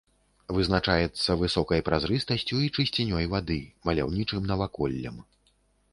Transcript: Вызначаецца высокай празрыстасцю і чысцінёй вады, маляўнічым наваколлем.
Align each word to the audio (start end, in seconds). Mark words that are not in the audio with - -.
Вызначаецца 0.59 1.35
высокай 1.41 1.83
празрыстасцю 1.89 2.55
і 2.69 2.71
чысцінёй 2.75 3.25
вады, 3.35 3.61
маляўнічым 3.91 4.41
наваколлем. 4.53 5.15